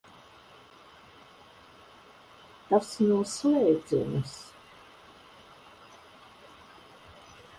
[2.71, 4.33] Tas no slēdzenes?